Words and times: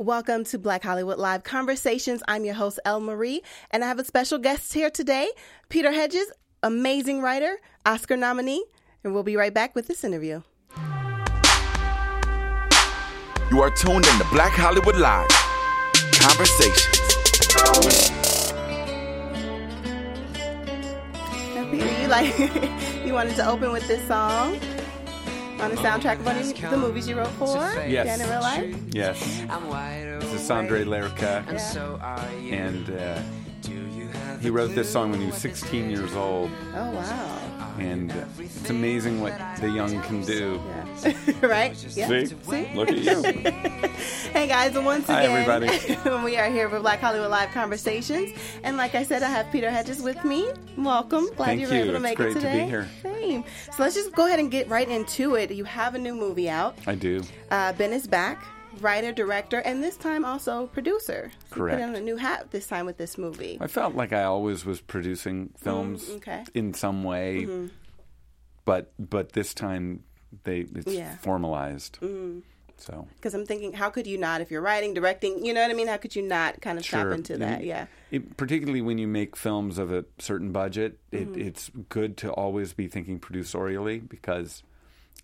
Welcome 0.00 0.44
to 0.44 0.58
Black 0.58 0.82
Hollywood 0.82 1.18
Live 1.18 1.44
Conversations. 1.44 2.22
I'm 2.26 2.46
your 2.46 2.54
host, 2.54 2.80
El 2.86 3.00
Marie, 3.00 3.42
and 3.70 3.84
I 3.84 3.88
have 3.88 3.98
a 3.98 4.04
special 4.06 4.38
guest 4.38 4.72
here 4.72 4.88
today, 4.88 5.28
Peter 5.68 5.92
Hedges, 5.92 6.24
amazing 6.62 7.20
writer, 7.20 7.58
Oscar 7.84 8.16
nominee, 8.16 8.64
and 9.04 9.12
we'll 9.12 9.24
be 9.24 9.36
right 9.36 9.52
back 9.52 9.74
with 9.74 9.88
this 9.88 10.02
interview. 10.02 10.40
You 13.50 13.60
are 13.60 13.70
tuned 13.72 14.06
in 14.06 14.18
to 14.18 14.26
Black 14.32 14.52
Hollywood 14.52 14.96
Live 14.96 15.28
Conversations. 16.12 16.98
Now, 21.54 21.70
Peter, 21.70 22.00
you 22.00 22.08
like 22.08 22.38
you 23.06 23.12
wanted 23.12 23.36
to 23.36 23.46
open 23.46 23.70
with 23.70 23.86
this 23.86 24.02
song 24.08 24.58
on 25.60 25.70
the 25.70 25.76
soundtrack 25.76 26.18
of 26.20 26.26
one 26.26 26.36
of 26.36 26.70
the 26.70 26.76
movies 26.76 27.08
you 27.08 27.16
wrote 27.16 27.28
for? 27.28 27.56
Yes. 27.86 28.06
Dan 28.06 28.20
in 28.20 28.28
Real 28.30 28.40
Life? 28.40 28.76
Yes. 28.92 29.20
This 30.20 30.32
is 30.42 30.48
Sondre 30.48 30.84
Lerche, 30.84 31.44
and 32.52 32.90
uh, 32.90 33.20
he 34.40 34.50
wrote 34.50 34.74
this 34.74 34.90
song 34.90 35.10
when 35.10 35.20
he 35.20 35.26
was 35.26 35.36
16 35.36 35.90
years 35.90 36.14
old, 36.14 36.50
Oh 36.74 36.90
wow. 36.90 37.49
And 37.80 38.12
it's 38.38 38.68
amazing 38.70 39.20
what 39.20 39.32
the 39.60 39.68
young 39.70 40.00
can 40.02 40.22
do. 40.22 40.60
Yeah. 41.02 41.34
right? 41.42 41.96
Yeah. 41.96 42.08
See? 42.08 42.36
Look 42.74 42.90
at 42.90 42.98
you. 42.98 43.22
Hey 44.32 44.46
guys, 44.46 44.76
and 44.76 44.86
once 44.86 45.06
Hi, 45.08 45.22
again, 45.22 45.48
everybody. 45.48 46.24
we 46.24 46.36
are 46.36 46.48
here 46.48 46.68
for 46.70 46.78
Black 46.78 47.00
Hollywood 47.00 47.30
Live 47.30 47.50
Conversations. 47.50 48.30
And 48.62 48.76
like 48.76 48.94
I 48.94 49.02
said, 49.02 49.22
I 49.22 49.28
have 49.28 49.50
Peter 49.50 49.70
Hedges 49.70 50.00
with 50.02 50.24
me. 50.24 50.52
Welcome. 50.76 51.26
Glad 51.34 51.46
Thank 51.46 51.60
you 51.62 51.68
were 51.68 51.74
you. 51.74 51.80
able 51.80 51.90
to 51.92 51.96
It's 51.96 52.02
make 52.02 52.16
great 52.16 52.30
it 52.30 52.34
to 52.34 52.40
be 52.40 52.46
today. 52.46 52.66
here. 52.68 52.88
Same. 53.02 53.44
So 53.76 53.82
let's 53.82 53.94
just 53.96 54.12
go 54.12 54.26
ahead 54.26 54.38
and 54.38 54.50
get 54.50 54.68
right 54.68 54.88
into 54.88 55.34
it. 55.34 55.50
You 55.50 55.64
have 55.64 55.94
a 55.94 55.98
new 55.98 56.14
movie 56.14 56.48
out. 56.48 56.78
I 56.86 56.94
do. 56.94 57.22
Uh, 57.50 57.72
ben 57.72 57.92
is 57.92 58.06
back, 58.06 58.44
writer, 58.80 59.12
director, 59.12 59.58
and 59.58 59.82
this 59.82 59.96
time 59.96 60.24
also 60.24 60.66
producer. 60.68 61.30
So 61.32 61.46
you 61.48 61.54
Correct. 61.54 61.78
Put 61.80 61.88
on 61.88 61.96
a 61.96 62.00
new 62.00 62.16
hat 62.16 62.50
this 62.50 62.66
time 62.66 62.86
with 62.86 62.96
this 62.98 63.18
movie. 63.18 63.58
I 63.60 63.66
felt 63.66 63.94
like 63.94 64.12
I 64.12 64.24
always 64.24 64.64
was 64.64 64.80
producing 64.80 65.50
films 65.56 66.08
Mm, 66.08 66.16
okay. 66.16 66.32
Mm-hmm. 66.44 66.58
in 66.58 66.74
some 66.74 67.04
way, 67.04 67.46
but 68.64 68.92
but 68.98 69.32
this 69.32 69.54
time 69.54 70.04
they 70.44 70.60
it's 70.60 70.92
Yeah. 70.92 71.14
Mm. 71.14 71.18
formalized. 71.20 71.98
So 72.76 73.06
Because 73.16 73.34
I'm 73.34 73.44
thinking, 73.44 73.74
how 73.74 73.90
could 73.90 74.06
you 74.06 74.16
not, 74.16 74.40
if 74.40 74.50
you're 74.50 74.62
writing, 74.62 74.94
directing, 74.94 75.44
you 75.44 75.52
know 75.52 75.60
what 75.60 75.70
I 75.70 75.74
mean? 75.74 75.86
How 75.86 75.98
could 75.98 76.16
you 76.16 76.22
not 76.22 76.62
kind 76.62 76.78
of 76.78 76.86
tap 76.86 77.08
into 77.08 77.34
You- 77.34 77.38
that? 77.40 77.62
Yeah. 77.62 77.86
It, 78.10 78.38
particularly 78.38 78.80
when 78.80 78.96
you 78.96 79.06
make 79.06 79.36
films 79.36 79.76
of 79.76 79.92
a 79.92 80.06
certain 80.18 80.50
budget, 80.50 80.98
it, 81.12 81.28
Mm-hmm. 81.30 81.40
it's 81.42 81.70
good 81.90 82.16
to 82.18 82.32
always 82.32 82.72
be 82.72 82.88
thinking 82.88 83.20
producerially 83.20 84.08
because 84.08 84.62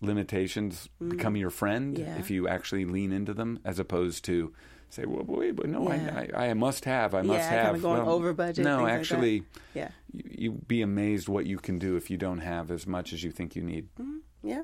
limitations 0.01 0.89
become 1.07 1.35
your 1.35 1.49
friend 1.49 1.97
Mm. 1.97 1.99
Yeah. 1.99 2.17
if 2.19 2.29
you 2.29 2.47
actually 2.47 2.85
lean 2.85 3.11
into 3.11 3.33
them, 3.33 3.59
as 3.65 3.79
opposed 3.79 4.25
to 4.25 4.53
say, 4.89 5.05
"Well, 5.05 5.23
wait, 5.27 5.55
but 5.55 5.67
no, 5.69 5.91
Yeah. 5.91 6.25
I, 6.35 6.45
I, 6.45 6.49
I 6.49 6.53
must 6.53 6.85
have, 6.85 7.13
I 7.13 7.21
must 7.21 7.39
Yeah, 7.51 7.63
have." 7.63 7.81
going 7.81 8.05
Well, 8.05 8.15
over 8.15 8.33
budget, 8.33 8.63
No, 8.63 8.77
things 8.77 8.83
like 8.89 8.99
actually, 8.99 9.43
Yeah. 9.73 9.89
you, 10.13 10.23
you 10.37 10.51
be 10.67 10.81
amazed 10.81 11.27
what 11.27 11.45
you 11.45 11.57
can 11.57 11.77
do 11.79 11.95
if 11.97 12.09
you 12.09 12.17
don't 12.17 12.39
have 12.39 12.71
as 12.71 12.85
much 12.87 13.11
as 13.13 13.23
you 13.23 13.31
think 13.31 13.55
you 13.55 13.63
need. 13.63 13.87
Yeah. 14.43 14.63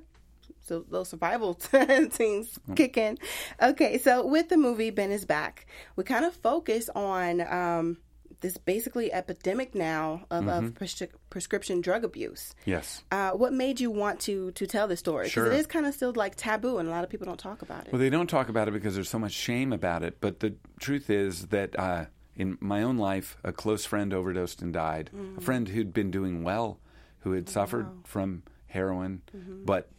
So 0.62 0.86
those 0.90 1.09
survival 1.09 1.53
things 2.14 2.58
kick 2.75 2.95
in. 2.97 3.18
Okay, 3.62 3.97
so 3.97 4.25
with 4.25 4.47
the 4.50 4.56
movie 4.58 4.92
Ben 4.92 5.12
is 5.12 5.25
back, 5.25 5.66
we 5.97 6.03
kind 6.06 6.23
of 6.25 6.34
focus 6.36 6.90
on 6.95 7.42
um, 7.42 7.97
this 8.44 8.58
basically 8.58 9.12
epidemic 9.12 9.74
now 9.74 10.26
of, 10.30 10.44
Mm-hmm. 10.44 10.66
of 10.68 10.74
prescri- 10.76 11.10
prescription 11.32 11.82
drug 11.82 12.04
abuse. 12.04 12.54
Yes. 12.66 13.02
Uh, 13.12 13.32
what 13.32 13.54
made 13.54 13.80
you 13.80 13.90
want 13.90 14.20
to 14.22 14.52
to 14.52 14.68
tell 14.68 14.88
this 14.88 15.00
story? 15.00 15.24
Because 15.26 15.34
Sure. 15.34 15.52
it 15.52 15.58
is 15.60 15.66
kind 15.66 15.86
of 15.88 15.94
still 15.96 16.14
like 16.16 16.36
taboo, 16.36 16.78
and 16.78 16.88
a 16.88 16.92
lot 16.92 17.04
of 17.04 17.10
people 17.10 17.26
don't 17.26 17.40
talk 17.40 17.62
about 17.64 17.88
it. 17.88 17.92
Well, 17.94 18.00
they 18.00 18.10
don't 18.12 18.30
talk 18.30 18.50
about 18.50 18.68
it 18.68 18.72
because 18.72 18.94
there's 18.96 19.10
so 19.10 19.18
much 19.20 19.32
shame 19.34 19.74
about 19.74 20.04
it. 20.04 20.18
But 20.22 20.42
the 20.42 20.54
truth 20.80 21.10
is 21.10 21.48
that 21.48 21.78
uh, 21.80 22.06
in 22.36 22.58
my 22.60 22.84
own 22.84 22.98
life, 22.98 23.38
a 23.44 23.52
close 23.52 23.86
friend 23.86 24.14
overdosed 24.14 24.62
and 24.62 24.72
died. 24.74 25.10
A 25.38 25.42
friend 25.42 25.68
who'd 25.70 25.94
been 25.94 26.12
doing 26.12 26.44
well, 26.44 26.80
who 27.22 27.32
had 27.32 27.48
suffered 27.50 27.88
from 28.03 28.44
heroin, 28.68 29.22
but 29.66 29.90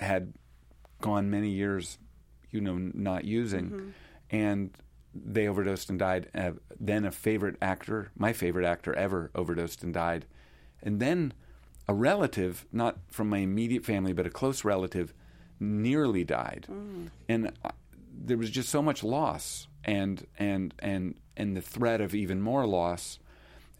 had 0.00 0.32
gone 1.00 1.28
many 1.30 1.50
years, 1.50 1.98
you 2.50 2.60
know, 2.60 2.78
not 2.78 3.24
using, 3.24 3.92
and 4.30 4.70
they 5.14 5.46
overdosed 5.46 5.90
and 5.90 5.98
died. 5.98 6.28
Uh, 6.34 6.52
then 6.78 7.04
a 7.04 7.10
favorite 7.10 7.56
actor, 7.60 8.10
my 8.16 8.32
favorite 8.32 8.66
actor 8.66 8.94
ever, 8.94 9.30
overdosed 9.34 9.82
and 9.82 9.92
died, 9.92 10.26
and 10.82 11.00
then 11.00 11.32
a 11.88 11.94
relative, 11.94 12.66
not 12.72 12.98
from 13.10 13.28
my 13.28 13.38
immediate 13.38 13.84
family, 13.84 14.12
but 14.12 14.26
a 14.26 14.30
close 14.30 14.64
relative, 14.64 15.12
nearly 15.60 16.24
died, 16.24 16.66
mm. 16.70 17.08
and 17.28 17.52
I, 17.64 17.70
there 18.24 18.38
was 18.38 18.50
just 18.50 18.68
so 18.68 18.82
much 18.82 19.02
loss, 19.02 19.66
and 19.84 20.26
and 20.38 20.74
and 20.78 21.14
and 21.36 21.56
the 21.56 21.62
threat 21.62 22.00
of 22.00 22.14
even 22.14 22.40
more 22.40 22.66
loss, 22.66 23.18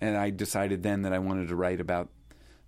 and 0.00 0.16
I 0.16 0.31
decided 0.31 0.82
then 0.82 1.03
that 1.03 1.12
I 1.12 1.19
wanted 1.19 1.48
to 1.48 1.56
write 1.56 1.81
about 1.81 2.09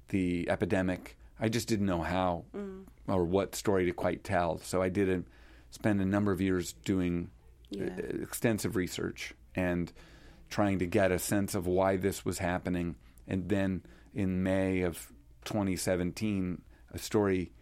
the 0.09 0.49
epidemic. 0.49 1.17
I 1.41 1.49
just 1.49 1.69
didn't 1.69 1.87
know 1.87 2.03
how 2.03 2.45
mm. 2.57 2.85
or 3.09 3.25
what 3.25 3.55
story 3.55 3.87
to 3.87 3.93
quite 3.93 4.25
tell, 4.25 4.59
so 4.59 4.83
I 4.83 4.89
did 4.89 5.09
a, 5.09 5.23
spend 5.71 6.01
a 6.01 6.07
number 6.07 6.33
of 6.33 6.41
years 6.41 6.73
doing 6.85 7.31
uh, 7.81 7.85
extensive 8.23 8.77
research 8.77 9.35
and 9.55 9.93
trying 10.51 10.79
to 10.79 10.87
get 10.87 11.11
a 11.11 11.19
sense 11.19 11.55
of 11.55 11.67
why 11.67 11.97
this 11.97 12.25
was 12.25 12.39
happening. 12.39 12.97
And 13.27 13.49
then 13.49 13.83
in 14.15 14.43
May 14.43 14.83
of 14.83 15.13
2017, 15.45 16.61
a 16.93 16.99
story 16.99 17.53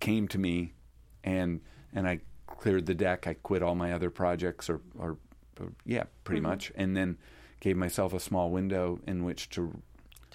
came 0.00 0.28
to 0.28 0.38
me, 0.38 0.74
and 1.22 1.60
and 1.92 2.06
I 2.08 2.20
cleared 2.46 2.86
the 2.86 2.94
deck. 2.94 3.26
I 3.26 3.34
quit 3.34 3.62
all 3.62 3.74
my 3.74 3.92
other 3.92 4.10
projects, 4.10 4.68
or, 4.68 4.80
or, 4.98 5.16
or 5.60 5.72
yeah, 5.86 6.04
pretty 6.24 6.40
Mm-hmm. 6.40 6.50
much, 6.50 6.72
and 6.74 6.96
then 6.96 7.16
gave 7.60 7.76
myself 7.76 8.12
a 8.12 8.20
small 8.20 8.50
window 8.50 8.98
in 9.06 9.24
which 9.24 9.48
to, 9.50 9.62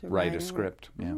write 0.02 0.12
write 0.12 0.34
a 0.34 0.38
it. 0.38 0.42
script. 0.42 0.90
Yeah. 0.98 1.16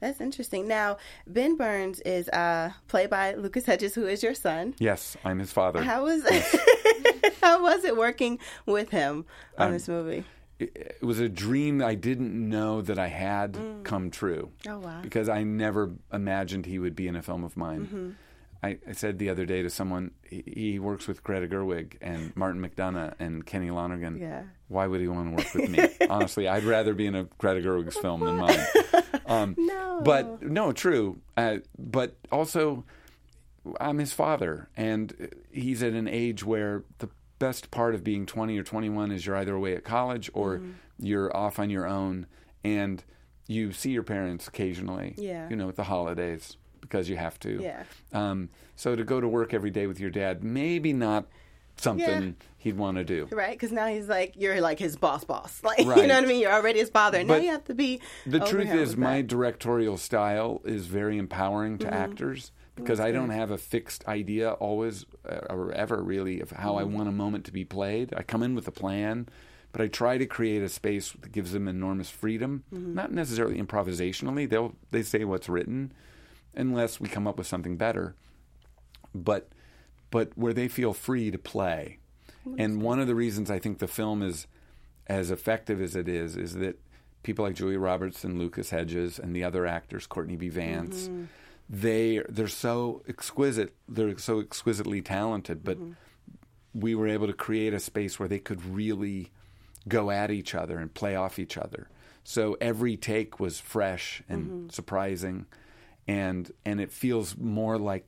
That's 0.00 0.20
interesting. 0.20 0.68
Now, 0.68 0.98
Ben 1.26 1.56
Burns 1.56 2.00
is 2.00 2.28
uh, 2.30 2.72
played 2.88 3.10
by 3.10 3.34
Lucas 3.34 3.66
Hedges, 3.66 3.94
who 3.94 4.06
is 4.06 4.22
your 4.22 4.34
son. 4.34 4.74
Yes, 4.78 5.16
I'm 5.24 5.38
his 5.38 5.52
father. 5.52 5.82
How 5.82 6.04
was 6.04 6.22
how 7.42 7.62
was 7.62 7.84
it 7.84 7.96
working 7.96 8.38
with 8.66 8.90
him 8.90 9.24
on 9.58 9.72
this 9.72 9.88
movie? 9.88 10.24
it, 10.58 10.96
it 11.00 11.04
was 11.04 11.18
a 11.18 11.28
dream 11.28 11.82
I 11.82 11.94
didn't 11.94 12.34
know 12.34 12.80
that 12.82 12.98
I 12.98 13.08
had 13.08 13.58
come 13.84 14.10
true. 14.10 14.50
Oh, 14.68 14.78
wow. 14.78 15.00
Because 15.02 15.28
I 15.28 15.42
never 15.42 15.92
imagined 16.12 16.66
he 16.66 16.78
would 16.78 16.96
be 16.96 17.08
in 17.08 17.16
a 17.16 17.22
film 17.22 17.44
of 17.44 17.56
mine. 17.56 17.86
Mm-hmm. 17.86 18.10
I, 18.62 18.78
I 18.88 18.92
said 18.92 19.18
the 19.18 19.28
other 19.28 19.44
day 19.44 19.62
to 19.62 19.68
someone, 19.68 20.12
he, 20.22 20.42
he 20.46 20.78
works 20.78 21.06
with 21.06 21.22
Greta 21.22 21.46
Gerwig 21.46 21.96
and 22.00 22.34
Martin 22.36 22.62
McDonagh 22.62 23.14
and 23.18 23.44
Kenny 23.44 23.70
Lonergan. 23.70 24.18
Yeah. 24.18 24.44
Why 24.74 24.86
would 24.86 25.00
he 25.00 25.08
want 25.08 25.30
to 25.30 25.36
work 25.42 25.54
with 25.54 25.70
me? 25.70 26.06
Honestly, 26.10 26.46
I'd 26.48 26.64
rather 26.64 26.92
be 26.92 27.06
in 27.06 27.14
a 27.14 27.24
Greta 27.38 27.60
Gerwig's 27.66 27.96
film 27.96 28.20
than 28.20 28.36
mine. 28.36 28.58
Um, 29.26 29.54
No. 29.58 30.00
But 30.04 30.42
no, 30.42 30.72
true. 30.72 31.20
Uh, 31.36 31.58
but 31.78 32.16
also, 32.32 32.84
I'm 33.80 33.98
his 33.98 34.12
father, 34.12 34.68
and 34.76 35.28
he's 35.52 35.82
at 35.82 35.92
an 35.92 36.08
age 36.08 36.44
where 36.44 36.82
the 36.98 37.08
best 37.38 37.70
part 37.70 37.94
of 37.94 38.02
being 38.04 38.26
20 38.26 38.58
or 38.58 38.62
21 38.64 39.12
is 39.12 39.24
you're 39.26 39.36
either 39.36 39.54
away 39.54 39.74
at 39.76 39.84
college 39.84 40.30
or 40.34 40.58
Mm-hmm. 40.58 40.70
you're 40.98 41.34
off 41.36 41.58
on 41.58 41.70
your 41.70 41.86
own, 41.86 42.26
and 42.64 43.02
you 43.46 43.72
see 43.72 43.90
your 43.90 44.02
parents 44.02 44.48
occasionally. 44.48 45.14
Yeah. 45.16 45.48
You 45.48 45.56
know, 45.56 45.68
at 45.68 45.76
the 45.76 45.84
holidays 45.84 46.56
because 46.80 47.08
you 47.08 47.16
have 47.16 47.38
to. 47.40 47.60
Yeah. 47.62 47.84
Um, 48.12 48.50
so 48.76 48.94
to 48.96 49.04
go 49.04 49.20
to 49.20 49.28
work 49.28 49.54
every 49.54 49.70
day 49.70 49.86
with 49.86 49.98
your 50.00 50.10
dad, 50.10 50.42
maybe 50.44 50.92
not 50.92 51.26
something 51.76 52.22
Yeah. 52.22 52.30
he'd 52.58 52.76
want 52.76 52.96
to 52.98 53.04
do. 53.04 53.26
Right? 53.30 53.52
Because 53.52 53.72
now 53.72 53.86
he's 53.86 54.08
like, 54.08 54.34
you're 54.36 54.60
like 54.60 54.78
his 54.78 54.96
boss, 54.96 55.24
boss. 55.24 55.60
Like, 55.64 55.78
you 55.78 55.84
know 55.86 55.94
what 55.94 56.10
I 56.12 56.20
mean? 56.26 56.40
You're 56.40 56.52
already 56.52 56.78
his 56.78 56.90
father. 56.90 57.18
And 57.18 57.28
now 57.28 57.36
you 57.36 57.50
have 57.50 57.64
to 57.64 57.74
be. 57.74 58.00
The 58.26 58.40
truth 58.40 58.70
is, 58.72 58.96
my 58.96 59.18
that. 59.18 59.26
directorial 59.28 59.96
style 59.96 60.60
is 60.64 60.86
very 60.86 61.18
empowering 61.18 61.78
Mm-hmm. 61.78 61.88
to 61.88 61.94
actors 61.94 62.52
because 62.76 62.98
I 63.00 63.12
don't 63.12 63.30
have 63.30 63.50
a 63.52 63.58
fixed 63.58 64.06
idea 64.08 64.50
always 64.52 65.04
uh, 65.28 65.46
or 65.50 65.70
ever 65.72 66.02
really 66.02 66.40
of 66.40 66.50
how 66.50 66.72
Mm-hmm. 66.74 66.80
I 66.80 66.84
want 66.96 67.08
a 67.08 67.12
moment 67.12 67.44
to 67.46 67.52
be 67.52 67.64
played. 67.64 68.12
I 68.16 68.22
come 68.22 68.42
in 68.42 68.54
with 68.54 68.66
a 68.66 68.72
plan, 68.72 69.28
but 69.72 69.80
I 69.80 69.86
try 69.88 70.18
to 70.18 70.26
create 70.26 70.62
a 70.62 70.68
space 70.68 71.12
that 71.20 71.32
gives 71.32 71.52
them 71.52 71.68
enormous 71.68 72.10
freedom, 72.10 72.64
Mm-hmm. 72.72 72.94
not 72.94 73.12
necessarily 73.12 73.60
improvisationally. 73.60 74.48
They'll 74.48 74.74
they 74.90 75.02
say 75.02 75.24
what's 75.24 75.48
written, 75.48 75.92
unless 76.56 76.98
we 77.00 77.08
come 77.08 77.26
up 77.26 77.36
with 77.38 77.46
something 77.46 77.76
better. 77.76 78.14
But 79.14 79.48
but 80.14 80.30
where 80.36 80.52
they 80.52 80.68
feel 80.68 80.92
free 80.92 81.32
to 81.32 81.38
play. 81.38 81.98
And 82.56 82.80
one 82.80 83.00
of 83.00 83.08
the 83.08 83.16
reasons 83.16 83.50
I 83.50 83.58
think 83.58 83.80
the 83.80 83.88
film 83.88 84.22
is 84.22 84.46
as 85.08 85.32
effective 85.32 85.82
as 85.82 85.96
it 85.96 86.08
is 86.08 86.36
is 86.36 86.54
that 86.54 86.78
people 87.24 87.44
like 87.44 87.56
Julia 87.56 87.80
Roberts 87.80 88.22
and 88.22 88.38
Lucas 88.38 88.70
Hedges 88.70 89.18
and 89.18 89.34
the 89.34 89.42
other 89.42 89.66
actors, 89.66 90.06
Courtney 90.06 90.36
B. 90.36 90.50
Vance, 90.50 91.08
mm-hmm. 91.08 91.24
they 91.68 92.22
they're 92.28 92.46
so 92.46 93.02
exquisite. 93.08 93.74
They're 93.88 94.16
so 94.16 94.38
exquisitely 94.38 95.02
talented, 95.02 95.64
but 95.64 95.78
mm-hmm. 95.78 95.94
we 96.72 96.94
were 96.94 97.08
able 97.08 97.26
to 97.26 97.32
create 97.32 97.74
a 97.74 97.80
space 97.80 98.16
where 98.16 98.28
they 98.28 98.38
could 98.38 98.64
really 98.64 99.32
go 99.88 100.12
at 100.12 100.30
each 100.30 100.54
other 100.54 100.78
and 100.78 100.94
play 100.94 101.16
off 101.16 101.40
each 101.40 101.58
other. 101.58 101.88
So 102.22 102.56
every 102.60 102.96
take 102.96 103.40
was 103.40 103.58
fresh 103.58 104.22
and 104.28 104.46
mm-hmm. 104.46 104.68
surprising, 104.68 105.46
and 106.06 106.52
and 106.64 106.80
it 106.80 106.92
feels 106.92 107.36
more 107.36 107.78
like 107.78 108.06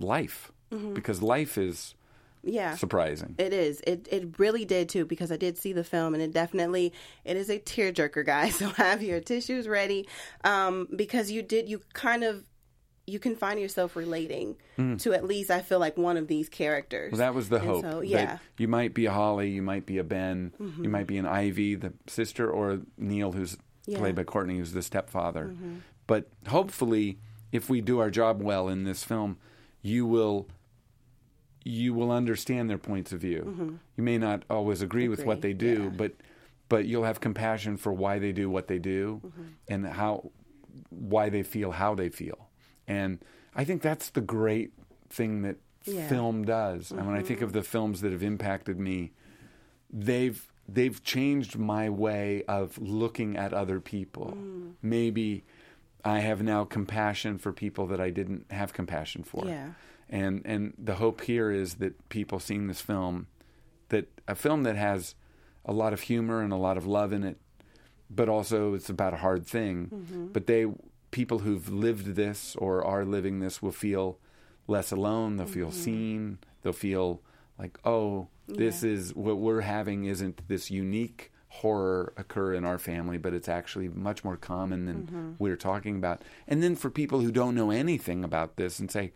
life 0.00 0.50
because 0.94 1.22
life 1.22 1.56
is 1.58 1.94
Yeah. 2.42 2.76
surprising. 2.76 3.34
It 3.38 3.52
is. 3.52 3.80
It 3.86 4.06
it 4.10 4.38
really 4.38 4.64
did 4.64 4.88
too 4.88 5.04
because 5.06 5.32
I 5.32 5.36
did 5.36 5.56
see 5.58 5.72
the 5.72 5.84
film 5.84 6.14
and 6.14 6.22
it 6.22 6.32
definitely 6.32 6.92
it 7.24 7.36
is 7.36 7.48
a 7.50 7.58
tearjerker, 7.58 8.24
guys. 8.26 8.54
So 8.58 8.68
have 8.70 9.02
your 9.02 9.20
tissues 9.20 9.66
ready, 9.68 10.06
um, 10.44 10.88
because 10.94 11.30
you 11.30 11.42
did 11.42 11.68
you 11.68 11.80
kind 11.92 12.22
of 12.24 12.44
you 13.06 13.18
can 13.18 13.36
find 13.36 13.60
yourself 13.60 13.96
relating 13.96 14.56
to 14.98 15.12
at 15.12 15.24
least 15.24 15.50
I 15.50 15.60
feel 15.60 15.78
like 15.78 15.98
one 15.98 16.16
of 16.16 16.26
these 16.26 16.48
characters. 16.48 17.08
Mm. 17.10 17.12
Well, 17.12 17.18
that 17.18 17.34
was 17.34 17.50
the 17.50 17.56
And 17.56 17.66
hope. 17.66 17.82
So, 17.82 18.00
yeah. 18.00 18.26
Mm-hmm. 18.26 18.36
you 18.62 18.68
might 18.68 18.94
be 18.94 19.04
a 19.04 19.10
Holly, 19.12 19.50
you 19.50 19.60
might 19.60 19.84
be 19.84 19.98
a 19.98 20.04
Ben, 20.04 20.52
you 20.80 20.88
might 20.88 21.06
be 21.06 21.18
an 21.18 21.26
Ivy, 21.26 21.74
the 21.74 21.92
sister, 22.06 22.50
or 22.50 22.80
Neil, 22.96 23.32
who's 23.32 23.58
Yeah. 23.86 23.96
Mm-hmm. 23.96 24.02
played 24.02 24.14
by 24.14 24.24
Courtney, 24.24 24.56
who's 24.56 24.72
the 24.72 24.80
stepfather. 24.80 25.54
But 26.06 26.28
hopefully, 26.48 27.18
if 27.52 27.68
we 27.68 27.82
do 27.82 27.98
our 27.98 28.08
job 28.10 28.40
well 28.42 28.68
in 28.70 28.84
this 28.84 29.04
film, 29.04 29.36
you 29.82 30.06
will 30.06 30.48
you 31.64 31.94
will 31.94 32.10
understand 32.12 32.68
their 32.68 32.78
points 32.78 33.10
of 33.12 33.20
view. 33.20 33.78
You 33.96 34.02
may 34.02 34.18
not 34.18 34.44
always 34.50 34.82
agree, 34.82 35.08
with 35.08 35.24
what 35.24 35.38
Mm-hmm. 35.38 35.40
They 35.48 35.52
do, 35.54 35.82
yeah. 35.84 35.88
but 35.96 36.12
but 36.68 36.86
you'll 36.86 37.04
have 37.04 37.20
compassion 37.20 37.76
for 37.76 37.92
why 37.92 38.18
they 38.18 38.32
do 38.32 38.48
what 38.50 38.68
they 38.68 38.78
do 38.78 39.20
Mm-hmm. 39.24 39.42
and 39.68 39.86
how 39.86 40.30
why 40.90 41.28
they 41.30 41.42
feel 41.42 41.72
how 41.72 41.94
they 41.94 42.08
feel. 42.08 42.48
And 42.86 43.18
I 43.54 43.64
think 43.64 43.80
that's 43.82 44.10
the 44.10 44.20
great 44.20 44.72
thing 45.08 45.42
that 45.42 45.56
Yeah. 45.84 45.94
Mm-hmm. 46.00 46.08
film 46.08 46.44
does. 46.44 46.90
And 46.90 47.06
when 47.06 47.16
I 47.16 47.22
think 47.22 47.40
of 47.42 47.52
the 47.52 47.62
films 47.62 48.00
that 48.02 48.12
have 48.12 48.22
impacted 48.22 48.78
me, 48.78 49.12
they've 49.90 50.46
they've 50.68 51.02
changed 51.02 51.58
my 51.58 51.88
way 51.90 52.42
of 52.48 52.78
looking 52.78 53.36
at 53.36 53.52
other 53.52 53.80
people. 53.80 54.34
Mm. 54.36 54.72
Maybe 54.82 55.44
I 56.04 56.20
have 56.20 56.42
now 56.42 56.64
compassion 56.64 57.38
for 57.38 57.52
people 57.52 57.86
that 57.88 58.00
I 58.00 58.10
didn't 58.10 58.50
have 58.50 58.72
compassion 58.72 59.22
for. 59.24 59.44
Yeah. 59.46 59.70
And 60.14 60.42
and 60.44 60.74
the 60.78 60.94
hope 60.94 61.22
here 61.22 61.50
is 61.50 61.74
that 61.74 62.08
people 62.08 62.38
seeing 62.38 62.68
this 62.68 62.80
film 62.80 63.26
that 63.88 64.06
a 64.28 64.36
film 64.36 64.62
that 64.62 64.76
has 64.76 65.16
a 65.64 65.72
lot 65.72 65.92
of 65.92 66.02
humor 66.02 66.40
and 66.40 66.52
a 66.52 66.56
lot 66.56 66.76
of 66.76 66.86
love 66.86 67.12
in 67.12 67.24
it, 67.24 67.36
but 68.08 68.28
also 68.28 68.74
it's 68.74 68.88
about 68.88 69.12
a 69.12 69.16
hard 69.16 69.44
thing. 69.44 69.90
Mm-hmm. 69.92 70.26
But 70.28 70.46
they 70.46 70.66
people 71.10 71.40
who've 71.40 71.68
lived 71.68 72.14
this 72.14 72.54
or 72.54 72.84
are 72.84 73.04
living 73.04 73.40
this 73.40 73.60
will 73.60 73.72
feel 73.72 74.18
less 74.68 74.92
alone. 74.92 75.36
They'll 75.36 75.48
feel 75.48 75.72
seen. 75.72 76.38
They'll 76.62 76.72
feel 76.72 77.20
like, 77.58 77.76
oh, 77.84 78.28
this 78.46 78.84
is 78.84 79.14
what 79.16 79.38
we're 79.38 79.62
having. 79.62 80.04
Isn't 80.04 80.46
this 80.46 80.70
unique 80.70 81.32
horror 81.48 82.12
occur 82.16 82.54
in 82.54 82.64
our 82.64 82.78
family? 82.78 83.18
But 83.18 83.34
it's 83.34 83.48
actually 83.48 83.88
much 83.88 84.22
more 84.22 84.36
common 84.36 84.86
than 84.86 85.36
we're 85.40 85.56
talking 85.56 85.96
about. 85.96 86.22
And 86.46 86.62
then 86.62 86.76
for 86.76 86.88
people 86.88 87.18
who 87.18 87.32
don't 87.32 87.56
know 87.56 87.72
anything 87.72 88.22
about 88.22 88.56
this 88.56 88.78
and 88.78 88.88
say, 88.90 89.12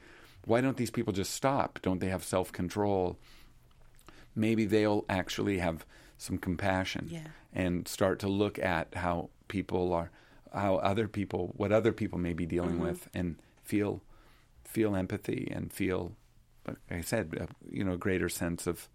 why 0.48 0.60
don't 0.60 0.76
these 0.76 0.90
people 0.90 1.12
just 1.12 1.32
stop? 1.32 1.78
Don't 1.82 2.00
they 2.00 2.08
have 2.08 2.24
self 2.24 2.50
control? 2.52 3.16
maybe 4.34 4.64
they'll 4.66 5.04
actually 5.08 5.58
have 5.58 5.84
some 6.16 6.38
compassion 6.38 7.08
Yeah. 7.10 7.26
and 7.52 7.88
start 7.88 8.18
to 8.20 8.28
look 8.28 8.56
at 8.58 8.94
how 8.94 9.30
people 9.48 9.92
are 9.92 10.10
how 10.54 10.76
other 10.76 11.08
people 11.08 11.52
what 11.56 11.72
other 11.72 11.92
people 11.92 12.18
may 12.18 12.32
be 12.32 12.46
dealing 12.46 12.76
Mm-hmm. 12.76 12.82
with 12.88 13.08
and 13.14 13.36
feel 13.64 14.00
feel 14.64 14.94
empathy 14.94 15.50
and 15.54 15.72
feel 15.72 16.12
like 16.66 16.76
I 16.90 17.00
said 17.00 17.34
a, 17.34 17.48
you 17.74 17.82
know 17.84 17.94
a 17.94 17.98
greater 17.98 18.28
sense 18.28 18.66
of 18.68 18.88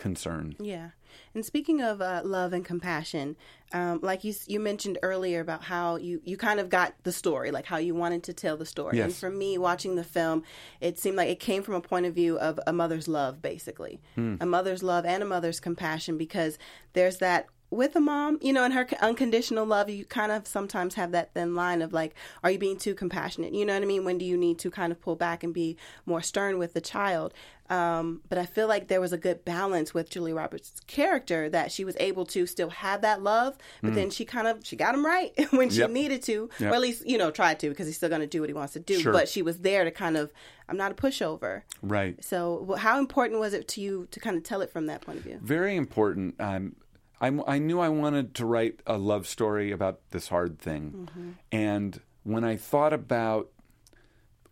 concern 0.00 0.56
Yeah. 0.58 0.90
And 1.34 1.44
speaking 1.44 1.80
of 1.80 2.00
uh, 2.00 2.22
love 2.24 2.52
and 2.52 2.64
compassion, 2.64 3.36
um, 3.72 4.00
like 4.02 4.24
you 4.24 4.32
you 4.46 4.58
mentioned 4.58 4.98
earlier 5.02 5.40
about 5.40 5.62
how 5.62 5.96
you, 5.96 6.20
you 6.24 6.36
kind 6.36 6.58
of 6.58 6.68
got 6.68 6.94
the 7.02 7.12
story, 7.12 7.50
like 7.50 7.66
how 7.66 7.76
you 7.76 7.94
wanted 7.94 8.22
to 8.24 8.32
tell 8.32 8.56
the 8.56 8.66
story. 8.66 8.96
And 9.06 9.14
for 9.14 9.30
me, 9.30 9.58
watching 9.58 9.96
the 9.96 10.04
film, 10.04 10.42
it 10.80 10.98
seemed 10.98 11.16
like 11.16 11.28
it 11.28 11.40
came 11.40 11.62
from 11.62 11.74
a 11.74 11.80
point 11.80 12.06
of 12.06 12.14
view 12.14 12.38
of 12.38 12.58
a 12.66 12.72
mother's 12.72 13.08
love, 13.08 13.42
basically. 13.42 14.00
A 14.40 14.46
mother's 14.46 14.82
love 14.82 15.04
and 15.04 15.22
a 15.22 15.26
mother's 15.26 15.60
compassion 15.60 16.16
because 16.16 16.58
there's 16.94 17.18
that 17.18 17.46
with 17.70 17.94
a 17.96 18.00
mom, 18.00 18.38
you 18.42 18.52
know, 18.52 18.64
and 18.64 18.74
her 18.74 18.86
unconditional 19.00 19.64
love, 19.64 19.88
you 19.88 20.04
kind 20.04 20.32
of 20.32 20.46
sometimes 20.46 20.94
have 20.94 21.12
that 21.12 21.32
thin 21.34 21.54
line 21.54 21.82
of 21.82 21.92
like, 21.92 22.14
are 22.42 22.50
you 22.50 22.58
being 22.58 22.76
too 22.76 22.94
compassionate? 22.94 23.52
You 23.54 23.64
know 23.64 23.74
what 23.74 23.82
I 23.82 23.86
mean? 23.86 24.04
When 24.04 24.18
do 24.18 24.24
you 24.24 24.36
need 24.36 24.58
to 24.60 24.70
kind 24.70 24.90
of 24.92 25.00
pull 25.00 25.16
back 25.16 25.44
and 25.44 25.54
be 25.54 25.76
more 26.06 26.20
stern 26.22 26.58
with 26.58 26.72
the 26.74 26.80
child? 26.80 27.32
Um, 27.68 28.22
but 28.28 28.36
I 28.36 28.46
feel 28.46 28.66
like 28.66 28.88
there 28.88 29.00
was 29.00 29.12
a 29.12 29.16
good 29.18 29.44
balance 29.44 29.94
with 29.94 30.10
Julia 30.10 30.34
Roberts' 30.34 30.80
character 30.88 31.48
that 31.50 31.70
she 31.70 31.84
was 31.84 31.96
able 32.00 32.26
to 32.26 32.44
still 32.44 32.70
have 32.70 33.02
that 33.02 33.22
love, 33.22 33.56
but 33.80 33.94
then 33.94 34.10
she 34.10 34.24
kind 34.24 34.48
of 34.48 34.66
she 34.66 34.74
got 34.74 34.92
him 34.92 35.06
right 35.06 35.30
when 35.52 35.70
she 35.70 35.76
Mm. 35.76 35.82
Yep. 35.82 35.90
needed 35.90 36.22
to, 36.24 36.50
Yep. 36.58 36.72
or 36.72 36.74
at 36.74 36.80
least 36.80 37.06
you 37.06 37.16
know 37.16 37.30
tried 37.30 37.60
to 37.60 37.68
because 37.68 37.86
he's 37.86 37.94
still 37.96 38.08
going 38.08 38.22
to 38.22 38.26
do 38.26 38.40
what 38.40 38.50
he 38.50 38.54
wants 38.54 38.72
to 38.72 38.80
do. 38.80 38.98
Sure. 38.98 39.12
But 39.12 39.28
she 39.28 39.40
was 39.42 39.58
there 39.60 39.84
to 39.84 39.92
kind 39.92 40.16
of 40.16 40.32
I'm 40.68 40.76
not 40.76 40.90
a 40.90 40.94
pushover. 40.96 41.62
right 41.80 42.22
So 42.24 42.66
wh- 42.68 42.80
how 42.80 42.98
important 42.98 43.38
was 43.38 43.54
it 43.54 43.68
to 43.68 43.80
you 43.80 44.08
to 44.10 44.18
kind 44.18 44.36
of 44.36 44.42
tell 44.42 44.62
it 44.62 44.72
from 44.72 44.86
that 44.86 45.02
point 45.02 45.18
of 45.18 45.24
view? 45.24 45.38
very 45.40 45.76
important. 45.76 46.34
Um, 46.40 46.74
I, 47.20 47.28
I 47.46 47.58
knew 47.58 47.80
I 47.80 47.88
wanted 47.90 48.34
to 48.36 48.46
write 48.46 48.80
a 48.86 48.96
love 48.96 49.26
story 49.26 49.70
about 49.72 50.00
this 50.10 50.28
hard 50.28 50.58
thing. 50.58 51.08
And 51.52 52.00
when 52.22 52.44
I 52.44 52.56
thought 52.56 52.92
about 52.92 53.50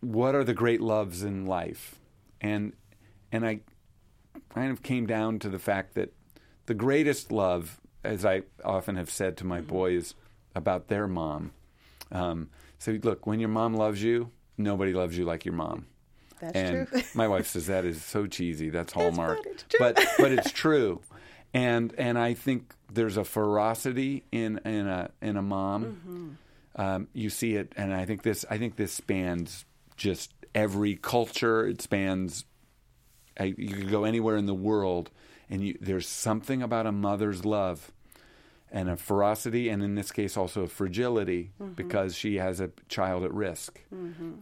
what 0.01 0.35
are 0.35 0.43
the 0.43 0.53
great 0.53 0.81
loves 0.81 1.23
in 1.23 1.45
life, 1.45 1.95
and 2.39 2.73
and 3.31 3.45
I 3.45 3.61
kind 4.49 4.71
of 4.71 4.81
came 4.83 5.05
down 5.05 5.39
to 5.39 5.49
the 5.49 5.59
fact 5.59 5.95
that 5.95 6.13
the 6.67 6.73
greatest 6.73 7.31
love, 7.31 7.79
as 8.03 8.25
I 8.25 8.43
often 8.63 8.95
have 8.95 9.09
said 9.09 9.35
to 9.37 9.45
my 9.45 9.61
boys 9.61 10.15
about 10.55 10.87
their 10.87 11.07
mom, 11.07 11.51
um, 12.11 12.49
so 12.77 12.97
look, 13.03 13.25
when 13.27 13.39
your 13.39 13.49
mom 13.49 13.73
loves 13.75 14.01
you, 14.03 14.31
nobody 14.57 14.93
loves 14.93 15.17
you 15.17 15.25
like 15.25 15.45
your 15.45 15.53
mom 15.53 15.85
That's 16.39 16.55
and 16.55 16.87
true. 16.87 17.01
my 17.13 17.27
wife 17.33 17.47
says 17.47 17.67
that 17.67 17.85
is 17.85 18.03
so 18.03 18.25
cheesy. 18.27 18.69
That's 18.69 18.93
Hallmark, 18.93 19.39
but 19.43 19.51
it's 19.51 19.63
true. 19.63 19.79
but 19.79 20.05
but 20.17 20.31
it's 20.31 20.51
true. 20.51 21.01
And 21.53 21.93
and 21.97 22.17
I 22.17 22.33
think 22.33 22.73
there's 22.91 23.17
a 23.17 23.23
ferocity 23.23 24.23
in 24.31 24.59
in 24.65 24.87
a 24.87 25.11
in 25.21 25.37
a 25.37 25.41
mom. 25.41 25.85
Mm-hmm. 25.85 26.29
Um, 26.75 27.07
you 27.13 27.29
see 27.29 27.55
it, 27.55 27.73
and 27.75 27.93
I 27.93 28.05
think 28.05 28.23
this 28.23 28.45
I 28.49 28.57
think 28.57 28.75
this 28.75 28.93
spans 28.93 29.65
just 29.97 30.31
every 30.53 30.95
culture. 30.95 31.67
It 31.67 31.81
spans. 31.81 32.45
I, 33.39 33.53
you 33.57 33.73
could 33.73 33.89
go 33.89 34.03
anywhere 34.03 34.35
in 34.35 34.45
the 34.47 34.53
world, 34.53 35.11
and 35.49 35.63
you, 35.63 35.77
there's 35.79 36.07
something 36.07 36.61
about 36.61 36.85
a 36.85 36.91
mother's 36.91 37.45
love 37.45 37.91
and 38.71 38.89
a 38.89 38.97
ferocity, 38.97 39.69
and 39.69 39.81
in 39.81 39.95
this 39.95 40.11
case, 40.11 40.37
also 40.37 40.63
a 40.63 40.67
fragility 40.67 41.51
because 41.75 42.15
she 42.15 42.35
has 42.35 42.59
a 42.59 42.69
child 42.87 43.23
at 43.23 43.33
risk. 43.33 43.81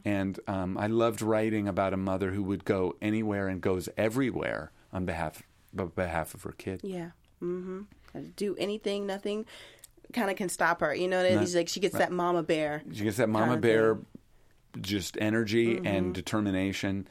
And 0.03 0.39
um, 0.47 0.77
I 0.77 0.87
loved 0.87 1.21
writing 1.21 1.67
about 1.67 1.93
a 1.93 1.97
mother 1.97 2.31
who 2.31 2.43
would 2.43 2.65
go 2.65 2.95
anywhere 3.01 3.47
and 3.47 3.61
goes 3.61 3.87
everywhere 3.97 4.71
on 4.91 5.05
behalf 5.05 5.41
on 5.77 5.87
behalf 5.89 6.33
of 6.33 6.43
her 6.43 6.51
kid. 6.51 6.81
Yeah. 6.83 7.11
Mm-hmm. 7.41 7.81
Do 8.35 8.55
anything, 8.57 9.05
nothing 9.05 9.45
kind 10.13 10.29
of 10.29 10.37
can 10.37 10.49
stop 10.49 10.81
her. 10.81 10.93
You 10.93 11.07
know, 11.07 11.19
it's 11.21 11.55
like 11.55 11.69
she 11.69 11.79
gets 11.79 11.97
that 11.97 12.11
mama 12.11 12.43
bear. 12.43 12.83
She 12.93 13.03
gets 13.03 13.17
that 13.17 13.29
mama 13.29 13.57
bear, 13.57 13.95
thing. 13.95 14.81
just 14.81 15.17
energy 15.19 15.79
and 15.83 16.13
determination, 16.13 17.07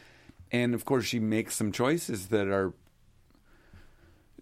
and 0.50 0.74
of 0.74 0.84
course 0.84 1.04
she 1.04 1.20
makes 1.20 1.54
some 1.54 1.72
choices 1.72 2.28
that 2.28 2.48
are 2.48 2.72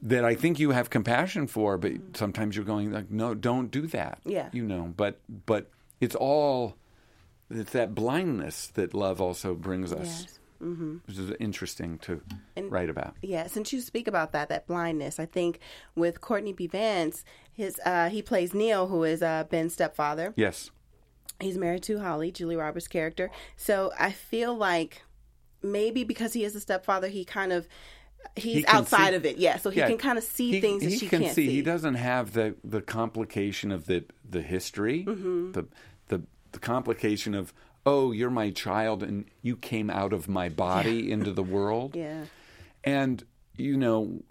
that 0.02 0.24
I 0.24 0.34
think 0.34 0.58
you 0.58 0.70
have 0.70 0.90
compassion 0.90 1.46
for, 1.46 1.78
but 1.78 1.92
sometimes 2.14 2.56
you're 2.56 2.64
going 2.64 2.92
like, 2.92 3.10
no, 3.10 3.34
don't 3.34 3.70
do 3.70 3.86
that. 3.88 4.18
Yeah. 4.24 4.50
you 4.52 4.64
know, 4.64 4.92
but 4.96 5.20
but 5.46 5.70
it's 6.00 6.14
all 6.14 6.76
it's 7.50 7.72
that 7.72 7.94
blindness 7.94 8.68
that 8.68 8.94
love 8.94 9.20
also 9.20 9.54
brings 9.54 9.92
us, 9.92 10.22
Yes. 10.22 10.38
Mm-hmm. 10.62 10.96
which 11.06 11.18
is 11.18 11.30
interesting 11.40 11.98
to 11.98 12.20
And- 12.56 12.70
write 12.70 12.88
about. 12.88 13.16
Yeah, 13.22 13.46
since 13.46 13.72
you 13.72 13.80
speak 13.80 14.08
about 14.08 14.32
that, 14.32 14.48
that 14.48 14.66
blindness, 14.66 15.18
I 15.18 15.26
think 15.26 15.58
with 15.94 16.20
Courtney 16.20 16.52
B. 16.52 16.66
Vance, 16.66 17.24
his 17.52 17.80
uh, 17.84 18.08
he 18.08 18.22
plays 18.22 18.54
Neil, 18.54 18.86
who 18.86 19.04
is 19.04 19.22
uh, 19.22 19.44
Ben's 19.50 19.72
stepfather. 19.74 20.32
Yes, 20.36 20.70
He's 21.40 21.58
married 21.58 21.82
to 21.84 21.98
Holly, 21.98 22.30
Julia 22.30 22.58
Roberts' 22.58 22.86
character. 22.86 23.30
So 23.56 23.90
I 23.98 24.12
feel 24.12 24.54
like 24.54 25.02
maybe 25.62 26.04
because 26.04 26.32
he 26.32 26.44
is 26.44 26.54
a 26.54 26.60
stepfather, 26.60 27.08
he 27.08 27.24
kind 27.24 27.52
of 27.52 27.66
he's 28.36 28.58
He 28.58 28.66
outside 28.66 29.10
see- 29.10 29.14
of 29.16 29.26
it. 29.26 29.36
Yeah, 29.38 29.56
so 29.58 29.70
he 29.70 29.80
Yeah, 29.80 29.88
can 29.88 29.98
kind 29.98 30.16
of 30.16 30.24
see 30.24 30.52
he- 30.52 30.60
things 30.60 30.82
that 30.84 30.90
he 30.90 30.98
she 30.98 31.08
can 31.08 31.22
can't 31.22 31.34
see. 31.34 31.50
He 31.50 31.60
doesn't 31.62 31.94
have 31.96 32.32
the 32.32 32.54
the 32.64 32.80
complication 32.80 33.72
of 33.72 33.86
the 33.86 34.04
the 34.28 34.42
history, 34.42 35.04
Mm-hmm. 35.04 35.52
the 35.52 35.66
the 36.08 36.22
the 36.52 36.58
complication 36.60 37.34
of 37.34 37.52
oh, 37.86 38.12
you're 38.12 38.30
my 38.30 38.50
child 38.50 39.02
and 39.02 39.26
you 39.42 39.56
came 39.56 39.90
out 39.90 40.12
of 40.12 40.28
my 40.28 40.48
body 40.48 41.10
into 41.10 41.32
the 41.32 41.42
world. 41.42 41.96
Yeah. 42.04 42.24
And 42.82 43.24
you 43.56 43.76
know, 43.76 44.22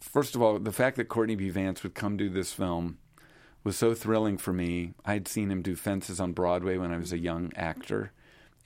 first 0.00 0.34
of 0.34 0.42
all, 0.42 0.58
the 0.58 0.72
fact 0.72 0.96
that 0.96 1.08
Courtney 1.08 1.36
B. 1.36 1.48
Vance 1.48 1.82
would 1.82 1.94
come 1.94 2.16
do 2.16 2.28
this 2.28 2.52
film 2.52 2.98
was 3.62 3.76
so 3.76 3.94
thrilling 3.94 4.36
for 4.36 4.52
me. 4.52 4.92
I'd 5.04 5.26
seen 5.26 5.50
him 5.50 5.62
do 5.62 5.74
Fences 5.74 6.20
on 6.20 6.32
Broadway 6.32 6.76
when 6.76 6.92
I 6.92 6.98
was 6.98 7.12
a 7.12 7.18
young 7.18 7.50
actor. 7.56 8.12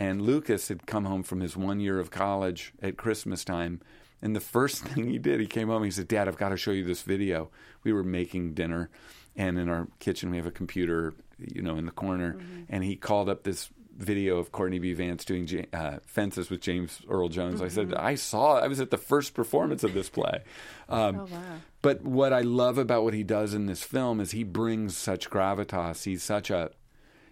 And 0.01 0.23
Lucas 0.23 0.69
had 0.69 0.87
come 0.87 1.05
home 1.05 1.23
from 1.23 1.41
his 1.41 1.57
one 1.57 1.81
year 1.81 1.99
of 2.01 2.11
college 2.11 2.73
at 2.83 2.97
Christmas 2.97 3.45
time. 3.45 3.81
And 4.21 4.35
the 4.35 4.41
first 4.41 4.83
thing 4.85 5.09
he 5.09 5.19
did, 5.19 5.41
he 5.41 5.47
came 5.47 5.69
home. 5.69 5.79
And 5.79 5.87
he 5.87 5.91
said, 5.91 6.09
"Dad, 6.09 6.29
I've 6.29 6.37
got 6.37 6.51
to 6.51 6.57
show 6.57 6.73
you 6.73 6.85
this 6.85 7.03
video." 7.03 7.51
We 7.85 7.93
were 7.93 8.05
making 8.05 8.55
dinner, 8.55 8.91
and 9.37 9.59
in 9.59 9.69
our 9.69 9.89
kitchen 10.01 10.31
we 10.31 10.37
have 10.37 10.47
a 10.47 10.53
computer, 10.53 11.15
you 11.39 11.63
know, 11.63 11.77
in 11.77 11.87
the 11.87 11.93
corner. 11.93 12.35
Mm-hmm. 12.35 12.63
And 12.69 12.85
he 12.85 12.97
called 12.97 13.29
up 13.29 13.45
this 13.45 13.71
video 13.99 14.39
of 14.39 14.53
Courtney 14.53 14.79
B. 14.79 14.93
Vance 14.95 15.25
doing 15.25 15.67
uh, 15.73 15.99
fences 16.07 16.49
with 16.51 16.61
James 16.61 17.01
Earl 17.09 17.29
Jones. 17.29 17.61
I 17.61 17.69
said 17.69 17.89
Mm-hmm. 17.89 18.01
I 18.07 18.15
saw. 18.15 18.59
I 18.59 18.69
was 18.69 18.81
at 18.81 18.91
the 18.91 18.97
first 18.97 19.35
performance 19.35 19.83
of 19.85 19.93
this 19.93 20.09
play. 20.09 20.43
Um, 20.89 21.17
Oh, 21.21 21.25
wow. 21.31 21.43
But 21.83 22.03
what 22.03 22.33
I 22.33 22.41
love 22.43 22.79
about 22.79 23.03
what 23.05 23.13
he 23.15 23.23
does 23.25 23.55
in 23.55 23.67
this 23.67 23.83
film 23.83 24.21
is 24.21 24.31
he 24.31 24.45
brings 24.45 24.97
such 24.97 25.29
gravitas. 25.31 26.05
He's 26.05 26.23
such 26.23 26.49
a 26.51 26.71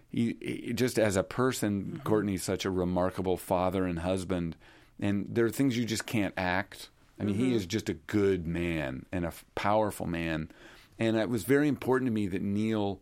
he, 0.09 0.35
he- 0.41 0.73
just 0.73 0.99
as 0.99 1.15
a 1.15 1.23
person, 1.23 1.83
Mm-hmm. 1.83 1.97
Courtney's 2.07 2.43
such 2.43 2.65
a 2.65 2.69
remarkable 2.69 3.37
father 3.37 3.85
and 3.85 3.99
husband. 3.99 4.55
And 4.99 5.27
there 5.29 5.45
are 5.45 5.49
things 5.51 5.77
you 5.77 5.85
just 5.85 6.05
can't 6.05 6.33
act. 6.37 6.89
I 7.19 7.23
mean, 7.23 7.35
Mm-hmm. 7.35 7.45
he 7.45 7.55
is 7.55 7.65
just 7.65 7.87
a 7.89 7.93
good 7.93 8.45
man 8.45 9.05
and 9.11 9.23
a 9.25 9.29
f- 9.29 9.45
powerful 9.55 10.05
man. 10.05 10.49
And 10.99 11.15
it 11.17 11.29
was 11.29 11.43
very 11.43 11.67
important 11.67 12.07
to 12.07 12.11
me 12.13 12.27
that 12.27 12.41
Neil 12.41 12.99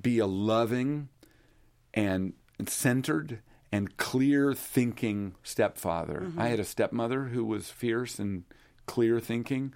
be 0.00 0.18
a 0.20 0.26
loving 0.26 1.08
and 1.94 2.34
centered 2.66 3.40
and 3.70 3.96
clear 3.96 4.54
thinking 4.54 5.34
stepfather. 5.42 6.22
Mm-hmm. 6.24 6.40
I 6.40 6.48
had 6.48 6.60
a 6.60 6.64
stepmother 6.64 7.24
who 7.24 7.44
was 7.44 7.70
fierce 7.70 8.18
and 8.18 8.44
clear 8.86 9.20
thinking. 9.20 9.74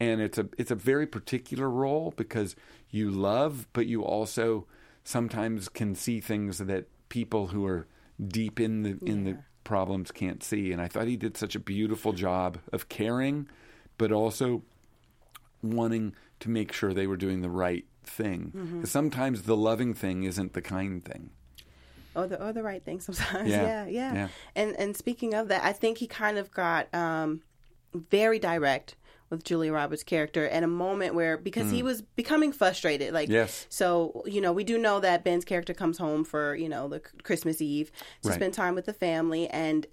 And 0.00 0.20
it's 0.20 0.38
a 0.38 0.48
it's 0.58 0.70
a 0.70 0.76
very 0.76 1.06
particular 1.06 1.68
role 1.68 2.12
because 2.16 2.56
you 2.90 3.10
love, 3.10 3.68
but 3.72 3.86
you 3.86 4.02
also 4.02 4.66
sometimes 5.04 5.68
can 5.68 5.94
see 5.94 6.20
things 6.20 6.58
that 6.58 6.88
people 7.08 7.48
who 7.48 7.64
are 7.66 7.86
deep 8.22 8.58
in 8.58 8.82
the 8.82 8.98
in 9.04 9.24
the 9.24 9.38
problems 9.64 10.10
can't 10.10 10.42
see. 10.42 10.72
And 10.72 10.80
I 10.80 10.88
thought 10.88 11.06
he 11.06 11.16
did 11.16 11.36
such 11.36 11.54
a 11.54 11.60
beautiful 11.60 12.12
job 12.12 12.58
of 12.72 12.88
caring, 12.88 13.48
but 13.96 14.10
also 14.10 14.62
wanting 15.62 16.14
to 16.40 16.50
make 16.50 16.72
sure 16.72 16.92
they 16.92 17.06
were 17.06 17.16
doing 17.16 17.40
the 17.40 17.50
right 17.50 17.84
thing. 18.02 18.52
Mm-hmm. 18.56 18.84
Sometimes 18.84 19.42
the 19.42 19.56
loving 19.56 19.94
thing 19.94 20.24
isn't 20.24 20.54
the 20.54 20.62
kind 20.62 21.04
thing. 21.04 21.30
Or 22.14 22.26
the 22.26 22.42
or 22.44 22.52
the 22.52 22.62
right 22.62 22.84
thing 22.84 23.00
sometimes. 23.00 23.48
Yeah, 23.50 23.62
Yeah, 23.62 23.86
yeah. 23.86 24.14
yeah. 24.14 24.28
And 24.56 24.76
and 24.78 24.96
speaking 24.96 25.34
of 25.34 25.48
that, 25.48 25.64
I 25.64 25.72
think 25.72 25.98
he 25.98 26.06
kind 26.06 26.38
of 26.38 26.50
got 26.50 26.92
um, 26.94 27.42
very 27.94 28.38
direct 28.38 28.96
with 29.30 29.44
Julia 29.44 29.72
Roberts' 29.72 30.02
character 30.02 30.46
at 30.48 30.62
a 30.62 30.66
moment 30.66 31.14
where 31.14 31.38
because 31.38 31.70
he 31.70 31.82
was 31.82 32.02
becoming 32.02 32.52
frustrated. 32.52 33.14
Like. 33.14 33.28
Yes. 33.30 33.66
So 33.70 34.22
you 34.26 34.40
know 34.40 34.52
we 34.52 34.64
do 34.64 34.76
know 34.78 35.00
that 35.00 35.24
Ben's 35.24 35.44
character 35.44 35.72
comes 35.74 35.98
home 35.98 36.24
for 36.24 36.54
you 36.54 36.68
know 36.68 36.88
the 36.88 37.00
Christmas 37.00 37.60
Eve 37.62 37.90
to 38.22 38.28
Right. 38.28 38.34
spend 38.34 38.54
time 38.54 38.74
with 38.74 38.86
the 38.86 38.92
family 38.94 39.48
and. 39.48 39.86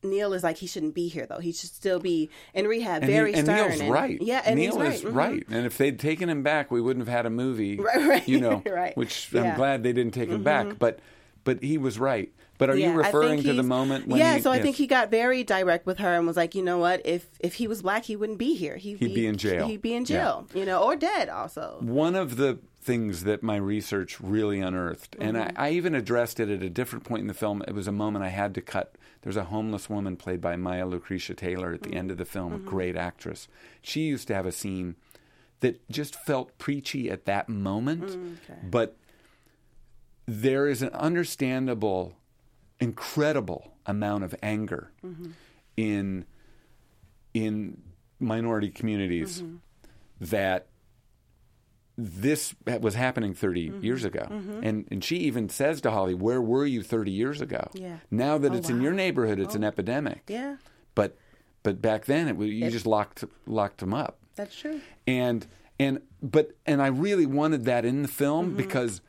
Neil 0.00 0.32
is 0.32 0.44
like 0.44 0.58
he 0.58 0.68
shouldn't 0.68 0.94
be 0.94 1.08
here 1.08 1.26
though. 1.26 1.40
He 1.40 1.50
should 1.50 1.70
still 1.70 1.98
be 1.98 2.30
in 2.54 2.68
rehab. 2.68 3.02
And, 3.02 3.10
very 3.10 3.32
he, 3.32 3.38
and 3.38 3.46
stern. 3.48 3.68
Neil's 3.68 3.80
and- 3.80 3.90
right. 3.90 4.16
Yeah, 4.22 4.42
and 4.44 4.54
Neil 4.54 4.74
he's 4.78 4.80
right. 4.80 4.94
is 4.94 5.02
Mhm. 5.02 5.12
right. 5.14 5.44
And 5.50 5.66
if 5.66 5.76
they'd 5.76 5.98
taken 5.98 6.28
him 6.28 6.44
back, 6.44 6.70
we 6.70 6.80
wouldn't 6.80 7.04
have 7.04 7.12
had 7.12 7.26
a 7.26 7.30
movie. 7.30 7.76
Right, 7.80 8.06
right, 8.06 8.28
You 8.28 8.38
know, 8.38 8.62
right. 8.70 8.96
which 8.96 9.30
Yeah. 9.32 9.40
Mm-hmm. 9.40 9.50
I'm 9.50 9.56
glad 9.56 9.82
they 9.82 9.92
didn't 9.92 10.14
take 10.14 10.28
him 10.28 10.44
back. 10.44 10.78
But 10.78 11.00
but 11.48 11.62
he 11.62 11.78
was 11.78 11.98
right. 11.98 12.32
But 12.58 12.70
are 12.70 12.76
Yeah, 12.76 12.90
you 12.90 12.98
referring 12.98 13.42
to 13.44 13.52
the 13.52 13.62
moment 13.62 14.08
when 14.08 14.18
yeah, 14.18 14.34
he, 14.36 14.40
so 14.42 14.50
I 14.50 14.56
yes. 14.56 14.64
think 14.64 14.76
he 14.76 14.86
got 14.88 15.10
very 15.12 15.44
direct 15.44 15.86
with 15.86 15.98
her 15.98 16.16
and 16.16 16.26
was 16.26 16.36
like, 16.36 16.54
you 16.56 16.62
know 16.62 16.78
what, 16.78 17.00
if 17.06 17.26
if 17.40 17.54
he 17.54 17.66
was 17.68 17.82
black, 17.82 18.04
he 18.04 18.16
wouldn't 18.16 18.38
be 18.38 18.54
here. 18.54 18.76
He'd, 18.76 18.98
He'd 18.98 19.14
be 19.14 19.26
in 19.26 19.36
jail. 19.36 19.66
He'd 19.68 19.80
be 19.82 19.94
in 19.94 20.02
Yeah. 20.02 20.16
jail, 20.16 20.46
you 20.54 20.64
know, 20.64 20.82
or 20.82 20.96
dead 20.96 21.28
also. 21.28 21.78
One 21.80 22.16
of 22.16 22.36
the 22.36 22.58
things 22.80 23.24
that 23.24 23.42
my 23.42 23.56
research 23.56 24.20
really 24.20 24.60
unearthed, 24.60 25.14
and 25.20 25.36
Mm-hmm. 25.36 25.56
I, 25.60 25.68
I 25.68 25.70
even 25.72 25.94
addressed 25.94 26.40
it 26.40 26.48
at 26.48 26.62
a 26.62 26.70
different 26.70 27.04
point 27.04 27.20
in 27.22 27.26
the 27.28 27.34
film. 27.34 27.62
It 27.68 27.74
was 27.74 27.86
a 27.86 27.92
moment 27.92 28.24
I 28.24 28.28
had 28.30 28.54
to 28.56 28.60
cut. 28.60 28.96
There's 29.22 29.36
a 29.36 29.44
homeless 29.44 29.88
woman 29.90 30.16
played 30.16 30.40
by 30.40 30.56
Maya 30.56 30.86
Lucretia 30.86 31.34
Taylor 31.34 31.72
at 31.74 31.82
the 31.82 31.90
Mm-hmm. 31.90 31.98
end 31.98 32.10
of 32.10 32.18
the 32.18 32.24
film, 32.24 32.52
a 32.54 32.58
great 32.58 32.96
actress. 32.96 33.46
She 33.82 34.00
used 34.02 34.26
to 34.28 34.34
have 34.34 34.46
a 34.46 34.52
scene 34.52 34.96
that 35.60 35.74
just 35.90 36.14
felt 36.14 36.56
preachy 36.58 37.08
at 37.10 37.24
that 37.26 37.48
moment, 37.48 38.04
Mm, 38.10 38.36
but 38.70 38.96
there 40.30 40.66
is 40.68 40.82
an 40.82 40.90
understandable, 40.90 42.14
incredible 42.78 43.72
amount 43.86 44.22
of 44.24 44.34
anger 44.42 44.92
Mm-hmm. 45.04 45.30
in 45.76 46.24
in 47.34 47.82
minority 48.20 48.68
communities 48.70 49.40
Mm-hmm. 49.42 49.56
that 50.20 50.66
this 51.96 52.54
was 52.80 52.94
happening 52.94 53.34
30 53.34 53.70
Mm-hmm. 53.70 53.84
years 53.84 54.04
ago. 54.04 54.26
And 54.62 54.86
and 54.90 55.02
she 55.02 55.16
even 55.18 55.48
says 55.48 55.80
to 55.80 55.90
Holly, 55.90 56.14
"Where 56.14 56.40
were 56.40 56.66
you 56.66 56.82
30 56.82 57.10
years 57.10 57.40
ago?" 57.40 57.68
Yeah. 57.72 57.96
Now 58.10 58.38
that 58.38 58.52
Oh, 58.52 58.54
it's 58.54 58.68
in 58.70 58.80
your 58.80 58.92
neighborhood, 58.92 59.40
it's 59.40 59.54
an 59.56 59.64
epidemic. 59.64 60.22
Yeah, 60.28 60.56
But 60.94 61.16
but 61.62 61.80
back 61.82 62.04
then 62.04 62.28
it, 62.28 62.38
you 62.38 62.70
just 62.70 62.86
locked 62.86 63.24
locked 63.46 63.78
them 63.78 63.94
up. 63.94 64.18
that's 64.36 64.54
true. 64.56 64.80
And 65.06 65.46
and 65.80 66.00
but 66.22 66.52
and 66.66 66.80
I 66.82 66.86
really 66.88 67.26
wanted 67.26 67.64
that 67.64 67.84
in 67.84 68.02
the 68.02 68.08
film 68.08 68.48
Mm-hmm. 68.48 68.56
because 68.58 69.00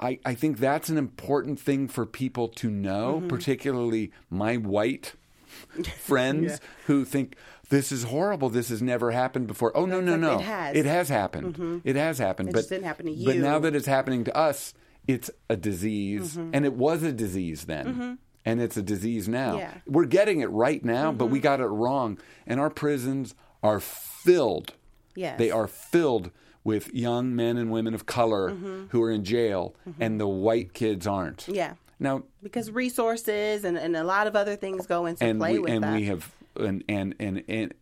I 0.00 0.18
I 0.24 0.34
think 0.34 0.58
that's 0.58 0.88
an 0.88 0.98
important 0.98 1.60
thing 1.60 1.88
for 1.88 2.06
people 2.06 2.48
to 2.48 2.70
know, 2.70 3.16
Mm-hmm. 3.18 3.28
particularly 3.28 4.12
my 4.28 4.56
white 4.56 5.14
friends 5.98 6.60
who 6.86 7.04
think 7.04 7.36
this 7.68 7.92
is 7.92 8.04
horrible. 8.04 8.48
This 8.50 8.68
has 8.68 8.82
never 8.82 9.10
happened 9.12 9.46
before. 9.46 9.76
Oh 9.76 9.86
no, 9.86 10.00
no, 10.00 10.16
no! 10.16 10.38
it 10.38 10.42
has. 10.42 10.76
It 10.76 10.86
has 10.86 11.08
happened. 11.08 11.54
Mm-hmm. 11.54 11.78
It 11.84 11.96
has 11.96 12.18
happened. 12.18 12.48
It 12.50 12.54
but 12.54 12.68
didn't 12.68 12.84
happen 12.84 13.06
to 13.06 13.12
you. 13.12 13.26
But 13.26 13.36
now 13.36 13.58
that 13.60 13.74
it's 13.74 13.86
happening 13.86 14.24
to 14.24 14.36
us, 14.36 14.74
it's 15.06 15.30
a 15.48 15.56
disease, 15.56 16.36
mm-hmm. 16.36 16.50
and 16.52 16.64
it 16.64 16.74
was 16.74 17.02
a 17.02 17.12
disease 17.12 17.64
then. 17.64 17.86
Mm-hmm. 17.86 18.14
And 18.44 18.62
it's 18.62 18.76
a 18.78 18.82
disease 18.82 19.28
now. 19.28 19.58
Yeah. 19.58 19.74
We're 19.86 20.06
getting 20.06 20.40
it 20.40 20.50
right 20.50 20.82
now, 20.82 21.12
but 21.12 21.26
we 21.26 21.40
got 21.40 21.60
it 21.60 21.66
wrong. 21.66 22.18
And 22.46 22.58
our 22.58 22.70
prisons 22.70 23.34
are 23.62 23.80
filled. 23.80 24.72
Yes. 25.14 25.38
They 25.38 25.50
are 25.50 25.66
filled 25.66 26.30
with 26.64 26.92
young 26.92 27.34
men 27.34 27.56
and 27.56 27.70
women 27.70 27.94
of 27.94 28.06
color 28.06 28.50
who 28.90 29.02
are 29.02 29.10
in 29.10 29.24
jail, 29.24 29.74
and 29.98 30.20
the 30.20 30.28
white 30.28 30.74
kids 30.74 31.06
aren't. 31.06 31.48
Yeah, 31.48 31.74
Now, 31.98 32.24
because 32.42 32.70
resources 32.70 33.64
and, 33.64 33.76
and 33.78 33.96
a 33.96 34.04
lot 34.04 34.26
of 34.26 34.36
other 34.36 34.56
things 34.56 34.86
go 34.86 35.06
into 35.06 35.24
and 35.24 35.38
play 35.38 35.54
we 35.54 35.58
with 35.60 35.70
and 35.70 35.84
that. 35.84 35.94
we 35.94 36.04
have 36.04 36.32
and 36.56 36.84
and 36.88 37.14
and 37.18 37.44
and 37.48 37.74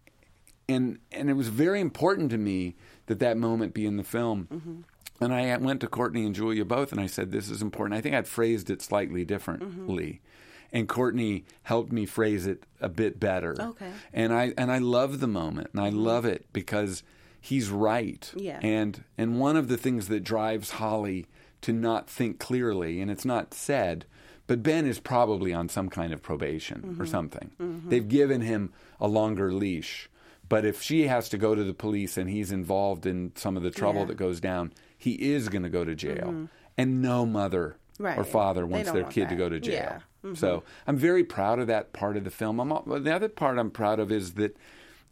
and 0.68 0.98
and 1.12 1.30
it 1.30 1.34
was 1.34 1.48
very 1.48 1.80
important 1.80 2.30
to 2.30 2.38
me 2.38 2.76
that 3.06 3.18
that 3.20 3.36
moment 3.36 3.74
be 3.74 3.86
in 3.86 3.96
the 3.96 4.04
film. 4.04 4.48
Mm-hmm. 4.52 4.80
And 5.20 5.34
I 5.34 5.56
went 5.56 5.80
to 5.80 5.88
Courtney 5.88 6.24
and 6.24 6.34
Julia 6.34 6.64
both, 6.64 6.92
and 6.92 7.00
I 7.00 7.06
said, 7.06 7.32
"This 7.32 7.50
is 7.50 7.60
important." 7.60 7.98
I 7.98 8.00
think 8.00 8.14
I'd 8.14 8.28
phrased 8.28 8.70
it 8.70 8.80
slightly 8.80 9.24
differently, 9.24 10.20
and 10.72 10.88
Courtney 10.88 11.44
helped 11.64 11.90
me 11.90 12.06
phrase 12.06 12.46
it 12.46 12.64
a 12.80 12.88
bit 12.88 13.18
better. 13.18 13.56
Okay. 13.60 13.86
Mm-hmm. 13.86 13.96
And 14.12 14.32
I 14.32 14.52
and 14.56 14.70
I 14.70 14.78
love 14.78 15.18
the 15.18 15.26
moment, 15.26 15.70
and 15.72 15.80
I 15.80 15.88
love 15.88 16.24
it 16.24 16.46
because 16.52 17.02
he's 17.40 17.70
right. 17.70 18.30
Yeah. 18.36 18.58
And 18.62 19.04
and 19.16 19.38
one 19.40 19.56
of 19.56 19.68
the 19.68 19.76
things 19.76 20.08
that 20.08 20.24
drives 20.24 20.72
Holly 20.72 21.26
to 21.62 21.72
not 21.72 22.08
think 22.08 22.38
clearly, 22.38 23.00
and 23.00 23.10
it's 23.10 23.24
not 23.24 23.52
said, 23.54 24.04
but 24.46 24.62
Ben 24.62 24.86
is 24.86 25.00
probably 25.00 25.52
on 25.52 25.68
some 25.68 25.88
kind 25.88 26.12
of 26.12 26.22
probation 26.22 26.82
Mm-hmm. 26.82 27.02
or 27.02 27.06
something. 27.06 27.50
They've 27.88 28.06
given 28.08 28.40
him 28.42 28.72
a 29.00 29.08
longer 29.08 29.52
leash. 29.52 30.08
But 30.48 30.64
if 30.64 30.80
she 30.80 31.08
has 31.08 31.28
to 31.28 31.36
go 31.36 31.54
to 31.54 31.62
the 31.62 31.74
police 31.74 32.16
and 32.16 32.30
he's 32.30 32.50
involved 32.52 33.04
in 33.04 33.32
some 33.34 33.56
of 33.58 33.62
the 33.62 33.70
trouble 33.70 34.00
Yeah. 34.00 34.06
that 34.06 34.16
goes 34.16 34.40
down, 34.40 34.72
he 34.96 35.12
is 35.12 35.50
going 35.50 35.64
to 35.64 35.68
go 35.68 35.84
to 35.84 35.94
jail. 35.94 36.48
And 36.78 37.02
no 37.02 37.26
mother 37.26 37.76
Mm-hmm. 37.94 38.04
Right. 38.04 38.16
or 38.18 38.22
father 38.22 38.64
wants 38.64 38.92
their 38.92 39.02
want 39.02 39.12
kid 39.14 39.28
to 39.30 39.34
go 39.34 39.48
to 39.48 39.58
jail. 39.58 39.72
Yeah. 39.74 39.98
Mm-hmm. 40.24 40.34
So 40.36 40.62
I'm 40.86 40.96
very 40.96 41.24
proud 41.24 41.58
of 41.58 41.66
that 41.66 41.92
part 41.92 42.16
of 42.16 42.22
the 42.22 42.30
film. 42.30 42.60
I'm, 42.60 43.02
the 43.02 43.12
other 43.12 43.28
part 43.28 43.58
I'm 43.58 43.72
proud 43.72 43.98
of 43.98 44.12
is 44.12 44.34
that, 44.34 44.56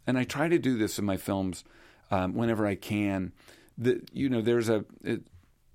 and 0.07 0.17
I 0.17 0.23
try 0.23 0.47
to 0.47 0.57
do 0.57 0.77
this 0.77 0.97
in 0.97 1.03
my 1.03 1.17
films 1.17 1.65
um, 2.11 2.33
whenever 2.35 2.65
I 2.65 2.75
can. 2.75 3.31
You 4.13 4.29
know, 4.29 4.41
there's 4.41 4.69
a 4.69 4.85
it 5.03 5.21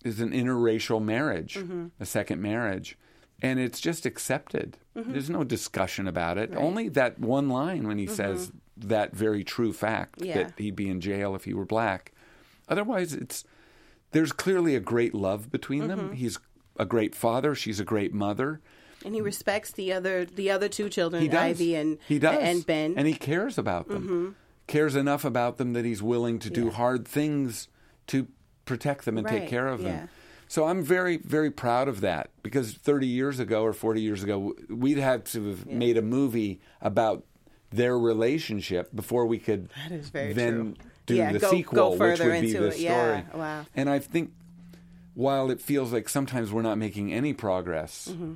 is 0.04 0.20
an 0.20 0.30
interracial 0.30 1.02
marriage, 1.02 1.54
Mm-hmm. 1.54 1.86
a 2.00 2.06
second 2.06 2.42
marriage, 2.42 2.98
and 3.40 3.60
it's 3.60 3.80
just 3.80 4.04
accepted. 4.06 4.76
There's 4.94 5.30
no 5.30 5.42
discussion 5.44 6.06
about 6.08 6.36
it. 6.38 6.54
Only 6.54 6.88
that 6.90 7.18
one 7.18 7.48
line 7.48 7.86
when 7.86 7.98
he 7.98 8.06
says 8.06 8.52
that 8.76 9.14
very 9.14 9.44
true 9.44 9.72
fact 9.72 10.18
Mm-hmm. 10.18 10.26
Yeah. 10.28 10.34
that 10.44 10.52
he'd 10.58 10.76
be 10.76 10.88
in 10.90 11.00
jail 11.00 11.34
if 11.34 11.44
he 11.44 11.54
were 11.54 11.64
black. 11.64 12.12
Otherwise, 12.68 13.12
it's 13.14 13.44
there's 14.10 14.32
clearly 14.32 14.74
a 14.76 14.80
great 14.80 15.14
love 15.14 15.50
between 15.50 15.82
Mm-hmm. 15.82 15.88
them. 16.08 16.12
He's 16.12 16.38
a 16.78 16.84
great 16.84 17.14
father. 17.14 17.54
She's 17.54 17.78
a 17.80 17.84
great 17.84 18.12
mother. 18.12 18.60
and 19.04 19.14
he 19.14 19.20
respects 19.20 19.70
the 19.72 19.92
other 19.92 20.24
the 20.24 20.50
other 20.50 20.68
two 20.68 20.88
children. 20.88 21.32
Ivy 21.34 21.74
and 21.76 21.98
he 22.08 22.18
does. 22.18 22.38
and 22.42 22.66
Ben. 22.66 22.94
and 22.96 23.06
he 23.06 23.14
cares 23.14 23.56
about 23.58 23.88
them. 23.88 24.36
Cares 24.72 24.96
enough 24.96 25.24
about 25.24 25.58
them 25.58 25.74
that 25.74 25.84
he's 25.84 26.02
willing 26.02 26.38
to 26.40 26.48
do 26.50 26.64
Yeah. 26.66 26.70
hard 26.72 27.06
things 27.06 27.68
to 28.06 28.26
protect 28.64 29.04
them 29.04 29.18
and 29.18 29.26
take 29.26 29.46
care 29.48 29.68
of 29.68 29.82
yeah. 29.82 29.88
them. 29.92 30.08
So 30.48 30.64
I'm 30.66 30.82
very, 30.82 31.18
very 31.18 31.50
proud 31.50 31.88
of 31.88 32.00
that 32.00 32.30
because 32.42 32.72
30 32.74 33.06
years 33.06 33.38
ago 33.38 33.62
or 33.64 33.72
40 33.74 34.00
years 34.00 34.22
ago, 34.22 34.54
we'd 34.70 34.98
have 34.98 35.24
to 35.32 35.48
have 35.50 35.66
made 35.66 35.96
a 35.98 36.02
movie 36.02 36.58
about 36.80 37.24
their 37.70 37.98
relationship 37.98 38.94
before 38.94 39.26
we 39.26 39.38
could 39.38 39.68
That 39.88 39.92
is 39.92 40.08
very 40.10 40.32
then 40.32 40.74
true. 40.74 40.74
do 41.06 41.14
Yeah, 41.16 41.32
the 41.32 41.38
go- 41.38 41.50
sequel, 41.50 41.76
go 41.76 41.90
which 41.90 41.98
further 41.98 42.30
would 42.30 42.40
be 42.40 42.48
it. 42.52 42.72
story. 42.72 42.82
Yeah, 42.82 43.22
wow. 43.34 43.66
And 43.76 43.88
I 43.90 43.98
think 43.98 44.32
while 45.14 45.50
it 45.50 45.60
feels 45.60 45.92
like 45.92 46.08
sometimes 46.08 46.50
we're 46.50 46.62
not 46.62 46.78
making 46.78 47.12
any 47.12 47.32
progress, 47.34 48.08
Mm-hmm. 48.10 48.34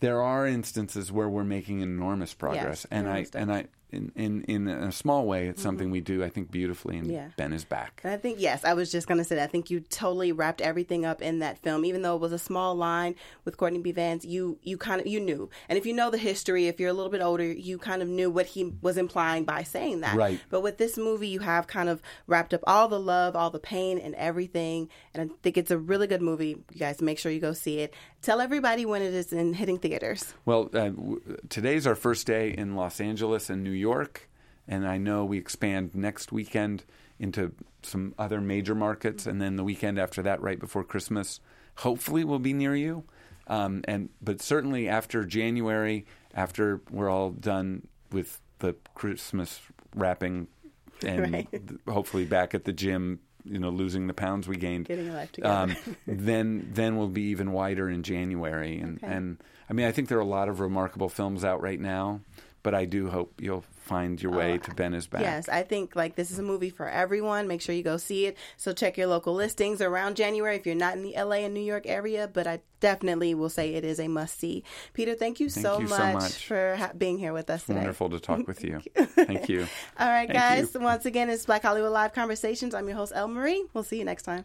there 0.00 0.20
are 0.22 0.46
instances 0.46 1.10
where 1.12 1.28
we're 1.30 1.44
making 1.44 1.80
enormous 1.80 2.34
progress, 2.34 2.86
and 2.90 3.08
I 3.08 3.26
and 3.34 3.50
I 3.52 3.66
in, 3.92 4.12
in, 4.16 4.42
in 4.44 4.68
a 4.68 4.90
small 4.90 5.26
way, 5.26 5.46
it's 5.48 5.62
something 5.62 5.90
we 5.90 6.00
do, 6.00 6.24
I 6.24 6.30
think, 6.30 6.50
beautifully. 6.50 6.96
And 6.96 7.02
Mm-hmm. 7.02 7.12
Yeah. 7.12 7.28
Ben 7.36 7.52
is 7.52 7.64
back. 7.64 8.00
And 8.04 8.12
I 8.12 8.16
think 8.16 8.40
yes, 8.40 8.64
I 8.64 8.74
was 8.74 8.90
just 8.92 9.06
gonna 9.08 9.24
say 9.24 9.34
that. 9.34 9.44
I 9.44 9.46
think 9.48 9.70
you 9.70 9.80
totally 9.80 10.32
wrapped 10.32 10.60
everything 10.60 11.04
up 11.04 11.20
in 11.20 11.40
that 11.40 11.58
film, 11.58 11.84
even 11.84 12.02
though 12.02 12.14
it 12.14 12.20
was 12.20 12.32
a 12.32 12.38
small 12.38 12.74
line 12.74 13.16
with 13.44 13.56
Courtney 13.56 13.80
B. 13.80 13.92
Vance. 13.92 14.24
You 14.24 14.58
you 14.62 14.78
kind 14.78 15.00
of 15.00 15.06
you 15.06 15.20
knew, 15.20 15.50
and 15.68 15.76
if 15.76 15.84
you 15.84 15.92
know 15.92 16.10
the 16.10 16.18
history, 16.18 16.68
if 16.68 16.78
you're 16.80 16.90
a 16.90 16.92
little 16.92 17.10
bit 17.10 17.20
older, 17.20 17.44
you 17.44 17.76
kind 17.78 18.02
of 18.02 18.08
knew 18.08 18.30
what 18.30 18.46
he 18.46 18.72
was 18.80 18.96
implying 18.96 19.44
by 19.44 19.62
saying 19.62 20.00
that. 20.00 20.16
Right. 20.16 20.40
But 20.48 20.62
with 20.62 20.78
this 20.78 20.96
movie, 20.96 21.28
you 21.28 21.40
have 21.40 21.66
kind 21.66 21.88
of 21.88 22.00
wrapped 22.26 22.54
up 22.54 22.62
all 22.66 22.88
the 22.88 23.00
love, 23.00 23.34
all 23.36 23.50
the 23.50 23.58
pain, 23.58 23.98
and 23.98 24.14
everything. 24.14 24.88
And 25.12 25.30
I 25.30 25.34
think 25.42 25.56
it's 25.56 25.70
a 25.70 25.78
really 25.78 26.06
good 26.06 26.22
movie. 26.22 26.62
You 26.70 26.78
guys 26.78 27.02
make 27.02 27.18
sure 27.18 27.32
you 27.32 27.40
go 27.40 27.52
see 27.52 27.80
it. 27.80 27.94
Tell 28.22 28.40
everybody 28.40 28.86
when 28.86 29.02
it 29.02 29.12
is 29.14 29.32
in 29.32 29.52
hitting 29.52 29.78
theaters. 29.78 30.32
Well, 30.44 30.70
uh, 30.72 30.90
w- 30.90 31.20
today's 31.48 31.86
our 31.88 31.96
first 31.96 32.24
day 32.26 32.50
in 32.56 32.76
Los 32.76 33.00
Angeles 33.00 33.50
and 33.50 33.64
New 33.64 33.72
York, 33.72 34.28
and 34.68 34.86
I 34.86 34.96
know 34.96 35.24
we 35.24 35.38
expand 35.38 35.92
next 35.94 36.30
weekend 36.30 36.84
into 37.18 37.52
some 37.82 38.14
other 38.18 38.40
major 38.40 38.76
markets, 38.76 39.26
and 39.26 39.40
then 39.40 39.56
the 39.56 39.64
weekend 39.64 39.98
after 39.98 40.22
that, 40.22 40.40
right 40.40 40.58
before 40.60 40.84
Christmas, 40.84 41.40
hopefully 41.78 42.22
we'll 42.22 42.38
be 42.38 42.52
near 42.52 42.76
you. 42.76 43.02
Um, 43.48 43.82
and 43.88 44.08
but 44.22 44.40
certainly 44.40 44.88
after 44.88 45.24
January, 45.24 46.06
after 46.32 46.80
we're 46.90 47.10
all 47.10 47.30
done 47.30 47.88
with 48.12 48.40
the 48.60 48.76
Christmas 48.94 49.60
wrapping, 49.96 50.46
and 51.04 51.32
Right. 51.32 51.50
th- 51.50 51.80
hopefully 51.88 52.24
back 52.24 52.54
at 52.54 52.64
the 52.64 52.72
gym, 52.72 53.18
you 53.44 53.58
know, 53.58 53.70
losing 53.70 54.06
the 54.06 54.14
pounds 54.14 54.46
we 54.48 54.56
gained. 54.56 54.86
Getting 54.86 55.06
your 55.06 55.14
life 55.14 55.32
together. 55.32 55.54
Um, 55.54 55.76
then 56.06 56.70
then 56.72 56.96
we'll 56.96 57.08
be 57.08 57.22
even 57.30 57.52
wider 57.52 57.88
in 57.88 58.02
January, 58.02 58.78
and 58.78 58.98
Okay. 59.02 59.12
and 59.12 59.38
I 59.68 59.72
mean 59.72 59.86
I 59.86 59.92
think 59.92 60.08
there 60.08 60.18
are 60.18 60.22
a 60.22 60.24
lot 60.24 60.48
of 60.48 60.60
remarkable 60.60 61.08
films 61.08 61.44
out 61.44 61.60
right 61.62 61.80
now, 61.80 62.20
but 62.62 62.74
I 62.74 62.84
do 62.84 63.08
hope 63.10 63.40
you'll 63.40 63.64
find 63.84 64.22
your 64.22 64.32
way 64.32 64.58
to 64.58 64.70
uh, 64.70 64.74
Ben 64.74 64.94
is 64.94 65.06
back. 65.06 65.22
Yes, 65.22 65.48
I 65.48 65.62
think 65.62 65.96
like 65.96 66.14
this 66.14 66.30
is 66.30 66.38
a 66.38 66.42
movie 66.42 66.70
for 66.70 66.88
everyone. 66.88 67.48
Make 67.48 67.60
sure 67.60 67.74
you 67.74 67.82
go 67.82 67.96
see 67.96 68.26
it. 68.26 68.36
So 68.56 68.72
check 68.72 68.96
your 68.96 69.08
local 69.08 69.34
listings 69.34 69.80
around 69.80 70.16
January 70.16 70.56
if 70.56 70.66
you're 70.66 70.74
not 70.74 70.94
in 70.96 71.02
the 71.02 71.14
LA 71.16 71.36
and 71.44 71.54
New 71.54 71.60
York 71.60 71.86
area. 71.86 72.28
But 72.32 72.46
I 72.46 72.60
definitely 72.80 73.34
will 73.34 73.48
say 73.48 73.74
it 73.74 73.84
is 73.84 73.98
a 73.98 74.08
must 74.08 74.38
see. 74.38 74.64
Peter, 74.92 75.14
thank 75.14 75.40
you, 75.40 75.48
so, 75.48 75.80
you 75.80 75.88
so 75.88 75.96
much 75.98 76.14
much. 76.14 76.46
for 76.46 76.76
ha- 76.76 76.92
being 76.96 77.18
here 77.18 77.32
with 77.32 77.50
us 77.50 77.64
today. 77.64 77.78
Wonderful 77.78 78.10
to 78.10 78.20
talk 78.20 78.46
with 78.46 78.62
you. 78.64 78.80
Thank 78.96 79.48
you. 79.48 79.60
All 79.98 80.08
right, 80.08 80.28
Thank 80.28 80.38
guys. 80.38 80.74
you. 80.74 80.80
Once 80.80 81.06
again, 81.06 81.28
it's 81.30 81.46
Black 81.46 81.62
Hollywood 81.62 81.92
Live 81.92 82.12
Conversations. 82.12 82.74
I'm 82.74 82.86
your 82.88 82.96
host, 82.96 83.12
El 83.14 83.28
Marie. 83.28 83.64
We'll 83.74 83.84
see 83.84 83.98
you 83.98 84.04
next 84.04 84.22
time. 84.22 84.44